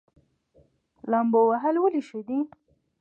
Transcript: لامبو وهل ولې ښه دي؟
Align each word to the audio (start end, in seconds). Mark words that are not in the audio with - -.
لامبو 1.11 1.41
وهل 1.49 1.75
ولې 1.79 2.01
ښه 2.07 2.19
دي؟ 2.27 2.39